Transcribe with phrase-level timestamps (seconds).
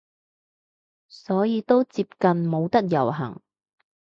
[1.09, 3.39] 所以都接近冇得遊行